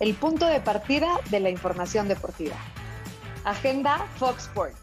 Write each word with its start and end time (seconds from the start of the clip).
el 0.00 0.14
punto 0.14 0.46
de 0.46 0.60
partida 0.60 1.20
de 1.30 1.40
la 1.40 1.50
información 1.50 2.06
deportiva. 2.08 2.56
Agenda 3.44 4.06
Fox 4.16 4.44
Sports. 4.44 4.80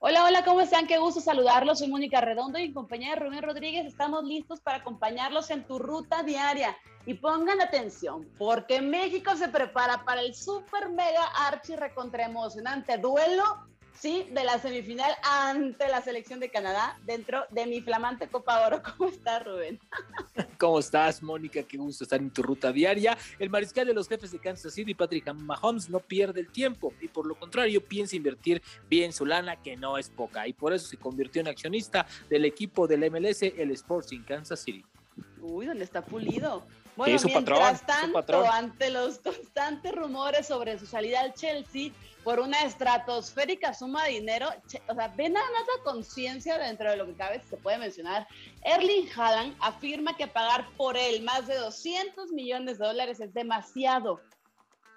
Hola, 0.00 0.24
hola, 0.24 0.44
¿cómo 0.44 0.60
están? 0.60 0.86
Qué 0.86 0.98
gusto 0.98 1.20
saludarlos. 1.20 1.78
Soy 1.78 1.88
Mónica 1.88 2.20
Redondo 2.20 2.58
y 2.58 2.64
en 2.64 2.74
compañía 2.74 3.10
de 3.10 3.20
Rubén 3.20 3.42
Rodríguez 3.42 3.86
estamos 3.86 4.24
listos 4.24 4.60
para 4.60 4.78
acompañarlos 4.78 5.50
en 5.50 5.64
tu 5.64 5.78
ruta 5.78 6.22
diaria. 6.22 6.76
Y 7.06 7.14
pongan 7.14 7.60
atención, 7.60 8.28
porque 8.38 8.80
México 8.80 9.34
se 9.36 9.48
prepara 9.48 10.04
para 10.04 10.20
el 10.20 10.34
super 10.34 10.88
mega 10.90 11.24
archi 11.46 11.76
recontra 11.76 12.26
emocionante 12.26 12.98
duelo 12.98 13.71
sí, 13.94 14.26
de 14.30 14.44
la 14.44 14.58
semifinal 14.58 15.12
ante 15.22 15.88
la 15.88 16.02
selección 16.02 16.40
de 16.40 16.50
Canadá 16.50 16.98
dentro 17.04 17.44
de 17.50 17.66
mi 17.66 17.80
flamante 17.80 18.28
Copa 18.28 18.66
Oro. 18.66 18.82
¿Cómo 18.96 19.10
estás, 19.10 19.44
Rubén? 19.44 19.78
¿Cómo 20.58 20.78
estás, 20.78 21.22
Mónica? 21.22 21.62
Qué 21.62 21.76
gusto 21.76 22.04
estar 22.04 22.20
en 22.20 22.30
tu 22.30 22.42
ruta 22.42 22.72
diaria. 22.72 23.16
El 23.38 23.50
mariscal 23.50 23.86
de 23.86 23.94
los 23.94 24.08
jefes 24.08 24.32
de 24.32 24.38
Kansas 24.38 24.72
City, 24.72 24.94
Patrick 24.94 25.32
Mahomes, 25.32 25.88
no 25.88 26.00
pierde 26.00 26.40
el 26.40 26.50
tiempo 26.50 26.92
y 27.00 27.08
por 27.08 27.26
lo 27.26 27.34
contrario 27.34 27.82
piensa 27.82 28.16
invertir 28.16 28.62
bien 28.88 29.12
su 29.12 29.26
lana, 29.26 29.60
que 29.62 29.76
no 29.76 29.98
es 29.98 30.10
poca, 30.10 30.46
y 30.46 30.52
por 30.52 30.72
eso 30.72 30.86
se 30.86 30.96
convirtió 30.96 31.40
en 31.40 31.48
accionista 31.48 32.06
del 32.28 32.44
equipo 32.44 32.86
del 32.86 33.10
MLS, 33.10 33.42
el 33.42 33.70
Sporting 33.72 34.22
Kansas 34.22 34.60
City. 34.60 34.84
Uy, 35.42 35.66
¿dónde 35.66 35.84
está 35.84 36.02
pulido? 36.02 36.62
Bueno, 36.94 37.18
mientras 37.24 37.84
tanto, 37.84 38.50
ante 38.50 38.90
los 38.90 39.18
constantes 39.18 39.92
rumores 39.92 40.46
sobre 40.46 40.78
su 40.78 40.86
salida 40.86 41.20
al 41.20 41.34
Chelsea 41.34 41.90
por 42.22 42.38
una 42.38 42.62
estratosférica 42.62 43.74
suma 43.74 44.04
de 44.04 44.12
dinero, 44.12 44.48
o 44.88 44.94
sea, 44.94 45.08
ven 45.08 45.32
nada 45.32 45.46
más 45.50 45.62
la 45.76 45.84
conciencia 45.84 46.58
dentro 46.58 46.90
de 46.90 46.96
lo 46.96 47.06
que 47.06 47.14
cabe, 47.14 47.42
se 47.42 47.56
puede 47.56 47.78
mencionar. 47.78 48.28
Erling 48.62 49.08
Haaland 49.16 49.56
afirma 49.60 50.16
que 50.16 50.28
pagar 50.28 50.68
por 50.76 50.96
él 50.96 51.22
más 51.22 51.46
de 51.46 51.56
200 51.56 52.30
millones 52.30 52.78
de 52.78 52.86
dólares 52.86 53.18
es 53.20 53.34
demasiado. 53.34 54.20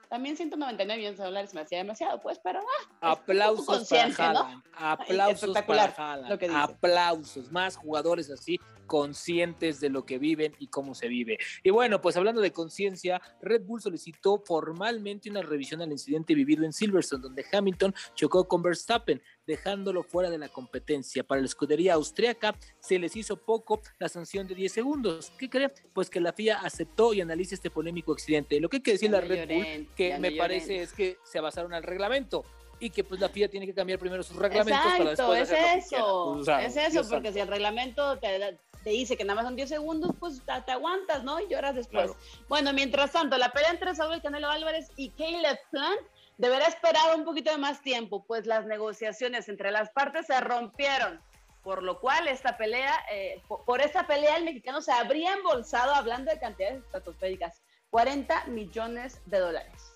También 0.09 0.38
199 0.38 0.98
millones 0.98 1.18
de 1.18 1.26
dólares 1.26 1.54
me 1.55 1.62
hacía 1.62 1.80
demasiado, 1.80 2.21
pues, 2.21 2.40
pero 2.43 2.59
ah, 3.02 3.12
aplausos 3.12 3.90
para 3.90 4.04
Haaland. 4.04 4.63
Aplausos 4.76 5.57
para 5.65 5.85
Haaland. 5.85 6.55
Aplausos. 6.55 7.52
Más 7.52 7.76
jugadores 7.76 8.30
así 8.30 8.59
conscientes 8.86 9.80
de 9.80 9.90
lo 9.90 10.05
que 10.05 10.18
viven 10.18 10.54
y 10.60 10.68
cómo 10.68 10.96
se 10.96 11.08
vive. 11.08 11.38
Y 11.64 11.70
bueno, 11.70 12.02
pues 12.02 12.18
hablando 12.18 12.41
de 12.41 12.52
conciencia, 12.52 13.22
Red 13.42 13.64
Bull 13.64 13.82
solicitó 13.82 14.42
formalmente 14.46 15.30
una 15.30 15.42
revisión 15.42 15.82
al 15.82 15.92
incidente 15.92 16.34
vivido 16.36 16.64
en 16.64 16.74
Silverstone, 16.74 17.22
donde 17.22 17.46
Hamilton 17.52 17.94
chocó 18.14 18.48
con 18.48 18.62
Verstappen, 18.62 19.22
dejándolo 19.46 20.04
fuera 20.04 20.30
de 20.30 20.38
la 20.38 20.50
competencia. 20.50 21.24
Para 21.24 21.42
la 21.42 21.48
escudería 21.48 21.94
austriaca 21.94 22.55
se 22.80 23.00
les 23.00 23.16
hizo 23.16 23.38
poco 23.38 23.82
la 24.00 24.10
sanción 24.10 24.48
de 24.48 24.55
10 24.55 24.72
segundos. 24.72 25.32
¿Qué 25.38 25.49
cree? 25.49 25.72
Pues 25.94 26.10
que 26.10 26.20
la 26.20 26.34
FIA 26.34 26.60
aceptó 26.60 27.14
y 27.14 27.22
analiza 27.22 27.55
este 27.55 27.70
polémico 27.70 28.14
accidente. 28.14 28.60
Lo 28.60 28.70
que 28.70 28.77
hay 28.77 28.84
que 28.84 28.92
decir 28.94 29.12
la 29.12 29.22
Red 29.22 29.48
Bull, 29.48 29.90
que 29.96 30.18
me 30.20 30.32
parece 30.32 30.82
es 30.82 30.94
que 30.94 31.18
se 31.24 31.40
basaron 31.40 31.74
al 31.74 31.84
reglamento 31.84 32.44
y 32.80 32.90
que 32.90 33.04
pues 33.04 33.20
la 33.22 33.30
FIA 33.30 33.49
tiene 33.49 33.66
que 33.66 33.74
cambiar 33.74 33.99
primero 33.99 34.24
sus 34.24 34.36
reglamentos 34.36 34.92
para 34.98 35.10
después 35.12 35.49
es 35.49 35.86
eso, 35.86 36.42
es 36.60 36.77
eso, 36.77 37.10
porque 37.10 37.32
si 37.32 37.40
el 37.40 37.48
reglamento 37.48 38.18
te, 38.20 38.58
te 38.86 38.91
dice 38.91 39.18
que 39.18 39.26
nada 39.26 39.38
más 39.38 39.46
son 39.46 39.55
10 39.55 39.68
segundos, 39.68 40.12
pues 40.20 40.44
te, 40.46 40.72
aguantas, 40.72 41.24
¿no? 41.24 41.40
Y 41.40 41.48
lloras 41.48 41.74
después. 41.74 42.12
Bueno, 42.48 42.72
mientras 42.72 43.12
tanto, 43.12 43.36
la 43.36 43.50
pelea 43.52 43.72
entre 43.72 43.96
Saúl 43.96 44.22
Canelo 44.22 44.48
Álvarez 44.48 44.92
y 44.96 45.10
Caleb 45.10 45.58
Plant 45.72 46.02
deberá 46.38 46.68
esperar 46.68 47.16
un 47.18 47.26
poquito 47.26 47.50
de 47.50 47.58
más 47.58 47.82
tiempo, 47.82 48.24
pues 48.27 48.46
las 48.46 48.68
negociaciones 48.68 49.50
entre 49.50 49.72
las 49.72 49.90
partes 49.90 50.27
se 50.27 50.40
rompieron. 50.40 51.20
Por 51.64 51.82
lo 51.82 52.00
cual, 52.00 52.27
esta 52.27 52.58
pelea, 52.58 52.94
eh, 53.12 53.42
por, 53.48 53.82
esta 53.82 54.05
pelea, 54.05 54.38
el 54.38 54.46
mexicano 54.46 54.84
se 54.84 54.92
habría 54.92 55.34
embolsado, 55.34 55.96
hablando 55.96 56.32
de 56.32 56.40
cantidades 56.40 56.84
estratosféricas, 56.84 57.64
40 57.90 58.46
millones 58.46 59.20
de 59.26 59.40
dólares. 59.40 59.95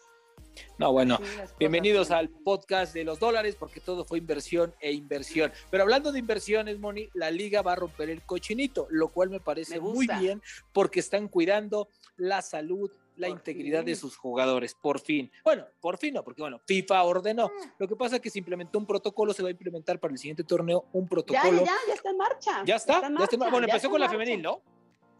No, 0.78 0.94
bueno, 0.94 1.20
bienvenidos 1.60 2.12
al 2.12 2.30
podcast 2.30 2.94
de 2.94 3.04
los 3.04 3.20
dólares 3.20 3.56
porque 3.60 3.80
todo 3.80 4.06
fue 4.06 4.18
inversión 4.18 4.74
e 4.80 4.92
inversión. 4.92 5.52
Pero 5.70 5.84
hablando 5.84 6.12
de 6.12 6.20
inversiones, 6.20 6.80
Moni, 6.80 7.10
la 7.14 7.32
liga 7.32 7.62
va 7.62 7.74
a 7.74 7.76
romper 7.76 8.10
el 8.10 8.22
cochinito, 8.22 8.88
lo 8.90 9.10
cual 9.10 9.30
me 9.30 9.40
parece 9.40 9.80
muy 9.80 10.08
bien 10.20 10.42
porque 10.72 11.02
están 11.02 11.28
cuidando 11.28 11.90
la 12.16 12.42
salud, 12.42 12.90
la 13.18 13.28
integridad 13.28 13.84
de 13.84 13.96
sus 13.96 14.16
jugadores, 14.16 14.74
por 14.74 15.00
fin. 15.02 15.30
Bueno, 15.44 15.66
por 15.82 15.98
fin 15.98 16.14
no, 16.14 16.24
porque 16.24 16.42
bueno, 16.42 16.62
FIFA 16.66 17.04
ordenó. 17.04 17.52
Ah. 17.54 17.74
Lo 17.78 17.88
que 17.88 17.96
pasa 17.96 18.16
es 18.16 18.22
que 18.22 18.30
se 18.30 18.40
implementó 18.40 18.80
un 18.80 18.86
protocolo, 18.86 19.34
se 19.34 19.44
va 19.44 19.50
a 19.50 19.52
implementar 19.52 20.00
para 20.00 20.14
el 20.14 20.18
siguiente 20.18 20.44
torneo 20.46 20.86
un 20.94 21.08
protocolo. 21.08 21.60
Ya, 21.60 21.66
ya, 21.66 21.78
ya 21.88 21.94
está 21.94 22.10
en 22.10 22.18
marcha. 22.18 22.64
Ya 22.66 22.76
está, 22.78 23.02
ya 23.02 23.24
está, 23.26 23.50
bueno, 23.50 23.68
empezó 23.68 23.90
con 23.90 24.00
la 24.00 24.10
femenil, 24.10 24.42
¿no? 24.42 24.62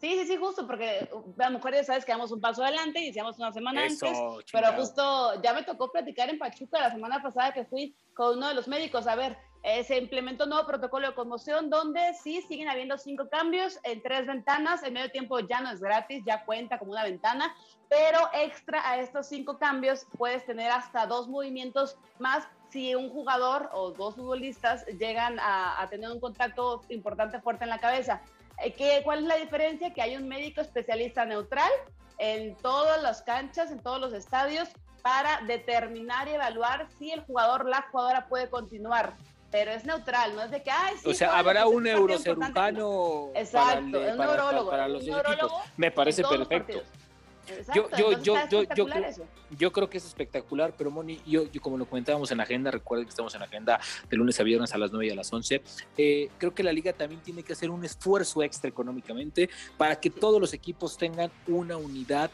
Sí, 0.00 0.18
sí, 0.18 0.26
sí, 0.26 0.36
justo, 0.38 0.66
porque 0.66 1.10
las 1.36 1.50
mujeres, 1.52 1.86
sabes, 1.86 2.06
que 2.06 2.12
damos 2.12 2.32
un 2.32 2.40
paso 2.40 2.62
adelante, 2.62 3.00
iniciamos 3.00 3.38
una 3.38 3.52
semana 3.52 3.82
antes, 3.82 4.18
pero 4.50 4.72
justo 4.72 5.42
ya 5.42 5.52
me 5.52 5.62
tocó 5.62 5.92
platicar 5.92 6.30
en 6.30 6.38
Pachuca 6.38 6.80
la 6.80 6.90
semana 6.90 7.22
pasada 7.22 7.52
que 7.52 7.66
fui 7.66 7.94
con 8.14 8.38
uno 8.38 8.48
de 8.48 8.54
los 8.54 8.66
médicos, 8.66 9.06
a 9.06 9.14
ver, 9.14 9.36
eh, 9.62 9.84
se 9.84 9.98
implementó 9.98 10.44
un 10.44 10.50
nuevo 10.50 10.66
protocolo 10.66 11.08
de 11.08 11.14
conmoción 11.14 11.68
donde 11.68 12.14
sí 12.14 12.40
siguen 12.48 12.68
habiendo 12.68 12.96
cinco 12.96 13.28
cambios 13.28 13.78
en 13.82 14.00
tres 14.02 14.26
ventanas, 14.26 14.82
el 14.82 14.92
medio 14.92 15.10
tiempo 15.10 15.38
ya 15.40 15.60
no 15.60 15.70
es 15.70 15.80
gratis, 15.80 16.24
ya 16.24 16.46
cuenta 16.46 16.78
como 16.78 16.92
una 16.92 17.04
ventana, 17.04 17.54
pero 17.90 18.20
extra 18.32 18.88
a 18.88 18.98
estos 18.98 19.26
cinco 19.26 19.58
cambios 19.58 20.06
puedes 20.16 20.46
tener 20.46 20.70
hasta 20.70 21.06
dos 21.06 21.28
movimientos 21.28 21.98
más 22.18 22.48
si 22.70 22.94
un 22.94 23.10
jugador 23.10 23.68
o 23.74 23.90
dos 23.90 24.14
futbolistas 24.14 24.86
llegan 24.98 25.38
a, 25.40 25.82
a 25.82 25.90
tener 25.90 26.10
un 26.10 26.20
contacto 26.20 26.82
importante 26.88 27.38
fuerte 27.40 27.64
en 27.64 27.70
la 27.70 27.80
cabeza. 27.80 28.22
Eh, 28.62 28.72
¿Qué, 28.72 29.00
¿Cuál 29.04 29.20
es 29.20 29.24
la 29.26 29.36
diferencia? 29.36 29.92
Que 29.92 30.02
hay 30.02 30.16
un 30.16 30.28
médico 30.28 30.60
especialista 30.60 31.24
neutral 31.24 31.70
en 32.18 32.54
todas 32.56 33.02
las 33.02 33.22
canchas, 33.22 33.70
en 33.70 33.80
todos 33.80 34.00
los 34.00 34.12
estadios, 34.12 34.68
para 35.02 35.40
determinar 35.46 36.28
y 36.28 36.32
evaluar 36.32 36.88
si 36.98 37.10
el 37.10 37.20
jugador, 37.22 37.66
la 37.66 37.82
jugadora 37.90 38.28
puede 38.28 38.50
continuar. 38.50 39.14
Pero 39.50 39.72
es 39.72 39.84
neutral, 39.84 40.36
no 40.36 40.42
es 40.42 40.50
de 40.50 40.62
que, 40.62 40.70
ay, 40.70 40.94
sí, 41.02 41.08
O 41.08 41.14
sea, 41.14 41.36
habrá 41.36 41.66
un 41.66 41.82
neurocirujano. 41.82 43.30
Exacto, 43.34 43.98
un 43.98 44.18
neurólogo. 44.18 44.70
Para, 44.70 44.86
los 44.86 45.02
Me 45.76 45.90
parece 45.90 46.22
perfecto 46.22 46.82
yo, 47.74 47.88
yo, 47.96 48.22
yo, 48.22 48.34
yo, 48.48 48.62
yo, 48.74 48.86
creo, 48.86 49.10
yo 49.58 49.72
creo 49.72 49.90
que 49.90 49.98
es 49.98 50.04
espectacular, 50.04 50.74
pero 50.76 50.90
Moni, 50.90 51.20
yo, 51.26 51.44
como 51.60 51.78
lo 51.78 51.86
comentábamos 51.86 52.30
en 52.30 52.38
la 52.38 52.44
agenda, 52.44 52.70
recuerden 52.70 53.06
que 53.06 53.10
estamos 53.10 53.34
en 53.34 53.40
la 53.40 53.46
agenda 53.46 53.80
de 54.08 54.16
lunes 54.16 54.38
a 54.40 54.42
viernes 54.42 54.72
a 54.72 54.78
las 54.78 54.92
9 54.92 55.06
y 55.06 55.10
a 55.10 55.14
las 55.14 55.32
11, 55.32 55.62
eh, 55.96 56.28
creo 56.38 56.54
que 56.54 56.62
la 56.62 56.72
liga 56.72 56.92
también 56.92 57.20
tiene 57.20 57.42
que 57.42 57.52
hacer 57.52 57.70
un 57.70 57.84
esfuerzo 57.84 58.42
extra 58.42 58.68
económicamente 58.68 59.50
para 59.76 59.98
que 59.98 60.10
todos 60.10 60.40
los 60.40 60.52
equipos 60.52 60.96
tengan 60.96 61.30
una 61.46 61.76
unidad 61.76 62.30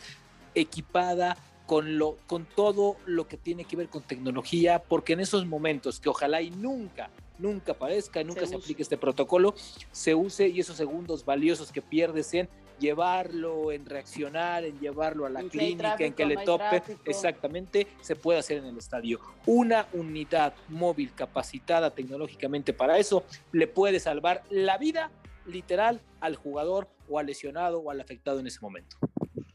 equipada 0.54 1.36
con, 1.66 1.98
lo, 1.98 2.16
con 2.26 2.44
todo 2.44 2.96
lo 3.06 3.26
que 3.26 3.36
tiene 3.36 3.64
que 3.64 3.76
ver 3.76 3.88
con 3.88 4.02
tecnología, 4.02 4.80
porque 4.80 5.14
en 5.14 5.20
esos 5.20 5.46
momentos 5.46 6.00
que 6.00 6.08
ojalá 6.08 6.40
y 6.40 6.50
nunca, 6.50 7.10
nunca 7.38 7.74
parezca, 7.74 8.22
nunca 8.22 8.40
se, 8.40 8.48
se 8.48 8.56
aplique 8.56 8.82
este 8.82 8.96
protocolo, 8.96 9.54
se 9.90 10.14
use 10.14 10.48
y 10.48 10.60
esos 10.60 10.76
segundos 10.76 11.24
valiosos 11.24 11.72
que 11.72 11.82
pierdes 11.82 12.32
en 12.34 12.48
llevarlo, 12.78 13.72
en 13.72 13.86
reaccionar, 13.86 14.64
en 14.64 14.78
llevarlo 14.78 15.26
a 15.26 15.30
la 15.30 15.42
clínica, 15.42 15.96
en 15.98 16.12
que 16.12 16.26
le 16.26 16.36
tope, 16.38 16.82
exactamente, 17.04 17.86
se 18.00 18.16
puede 18.16 18.38
hacer 18.38 18.58
en 18.58 18.66
el 18.66 18.78
estadio. 18.78 19.20
Una 19.46 19.86
unidad 19.92 20.54
móvil 20.68 21.12
capacitada 21.14 21.90
tecnológicamente 21.90 22.72
para 22.72 22.98
eso 22.98 23.24
le 23.52 23.66
puede 23.66 24.00
salvar 24.00 24.42
la 24.50 24.78
vida 24.78 25.10
literal 25.46 26.00
al 26.20 26.36
jugador 26.36 26.88
o 27.08 27.18
al 27.18 27.26
lesionado 27.26 27.80
o 27.80 27.90
al 27.90 28.00
afectado 28.00 28.40
en 28.40 28.46
ese 28.46 28.60
momento. 28.60 28.96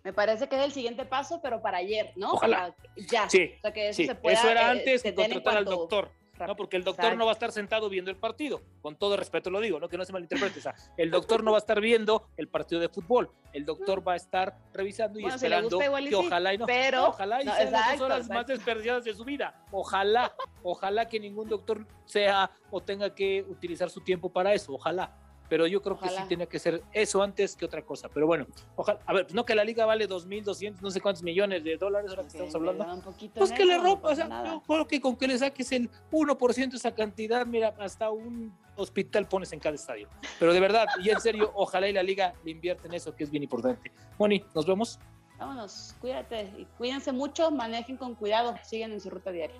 Me 0.03 0.13
parece 0.13 0.47
que 0.47 0.57
es 0.57 0.63
el 0.63 0.71
siguiente 0.71 1.05
paso, 1.05 1.41
pero 1.43 1.61
para 1.61 1.77
ayer, 1.77 2.11
¿no? 2.15 2.33
Ojalá. 2.33 2.75
ya. 2.95 3.29
Sí, 3.29 3.51
que 3.73 3.89
eso, 3.89 4.01
eso 4.01 4.49
era 4.49 4.71
antes 4.71 5.03
de 5.03 5.13
contratar 5.13 5.57
al 5.57 5.65
doctor. 5.65 6.11
¿No? 6.47 6.55
Porque 6.55 6.77
el 6.77 6.83
doctor 6.83 7.15
no 7.17 7.25
va 7.25 7.31
a 7.31 7.33
estar 7.33 7.51
sentado 7.51 7.89
viendo 7.89 8.11
el 8.11 8.17
partido, 8.17 8.61
con 8.81 8.95
todo 8.95 9.17
respeto 9.17 9.49
lo 9.49 9.59
digo, 9.59 9.79
¿no? 9.79 9.89
Que 9.89 9.97
no 9.97 10.05
se 10.05 10.13
malinterprete. 10.13 10.59
O 10.59 10.61
sea, 10.61 10.75
el 10.97 11.11
doctor 11.11 11.43
no 11.43 11.51
va 11.51 11.57
a 11.57 11.59
estar 11.59 11.79
viendo 11.81 12.29
el 12.37 12.47
partido 12.47 12.81
de 12.81 12.89
fútbol, 12.89 13.31
el 13.53 13.65
doctor 13.65 14.05
va 14.07 14.13
a 14.13 14.17
estar 14.17 14.57
revisando 14.73 15.19
y 15.19 15.25
esperando 15.25 15.79
que 15.79 16.15
ojalá 16.15 16.53
y 16.53 16.57
no, 16.57 16.65
pero, 16.65 17.09
ojalá 17.09 17.41
y 17.41 17.45
sean 17.47 17.71
las 17.71 18.01
horas 18.01 18.29
más 18.29 18.47
desperdiciadas 18.47 19.03
de 19.03 19.13
su 19.13 19.23
vida. 19.23 19.65
Ojalá, 19.71 20.33
ojalá 20.63 21.07
que 21.07 21.19
ningún 21.19 21.49
doctor 21.49 21.85
sea 22.05 22.51
o 22.69 22.81
tenga 22.81 23.13
que 23.13 23.45
utilizar 23.47 23.89
su 23.89 24.01
tiempo 24.01 24.31
para 24.31 24.53
eso, 24.53 24.73
ojalá 24.73 25.17
pero 25.51 25.67
yo 25.67 25.81
creo 25.81 25.99
que 25.99 26.07
sí 26.07 26.23
tiene 26.29 26.47
que 26.47 26.59
ser 26.59 26.81
eso 26.93 27.21
antes 27.21 27.57
que 27.57 27.65
otra 27.65 27.81
cosa. 27.81 28.07
Pero 28.07 28.25
bueno, 28.25 28.47
ojalá, 28.77 29.01
a 29.05 29.11
ver, 29.11 29.35
no 29.35 29.43
que 29.43 29.53
la 29.53 29.65
liga 29.65 29.85
vale 29.85 30.07
2.200, 30.07 30.79
no 30.79 30.89
sé 30.89 31.01
cuántos 31.01 31.23
millones 31.23 31.61
de 31.65 31.75
dólares, 31.75 32.09
ahora 32.11 32.21
que 32.21 32.29
estamos 32.29 32.55
hablando. 32.55 33.13
Pues 33.35 33.51
que 33.51 33.65
le 33.65 33.77
rompa, 33.77 34.11
o 34.11 34.15
sea, 34.15 34.45
yo 34.45 34.63
creo 34.65 34.87
que 34.87 35.01
con 35.01 35.17
que 35.17 35.27
le 35.27 35.37
saques 35.37 35.73
el 35.73 35.89
1% 36.09 36.69
de 36.69 36.77
esa 36.77 36.95
cantidad, 36.95 37.45
mira, 37.45 37.75
hasta 37.79 38.09
un 38.09 38.57
hospital 38.77 39.27
pones 39.27 39.51
en 39.51 39.59
cada 39.59 39.75
estadio. 39.75 40.07
Pero 40.39 40.53
de 40.53 40.61
verdad, 40.61 40.85
y 41.03 41.09
en 41.09 41.19
serio, 41.19 41.51
ojalá 41.53 41.89
y 41.89 41.91
la 41.91 42.01
liga 42.01 42.33
le 42.45 42.51
invierte 42.51 42.87
en 42.87 42.93
eso, 42.93 43.13
que 43.13 43.25
es 43.25 43.29
bien 43.29 43.43
importante. 43.43 43.91
Moni, 44.17 44.41
nos 44.55 44.65
vemos. 44.65 44.99
Vámonos, 45.37 45.97
cuídate 45.99 46.49
y 46.57 46.65
cuídense 46.77 47.11
mucho, 47.11 47.51
manejen 47.51 47.97
con 47.97 48.15
cuidado, 48.15 48.55
siguen 48.63 48.93
en 48.93 49.01
su 49.01 49.09
ruta 49.09 49.33
diaria. 49.33 49.59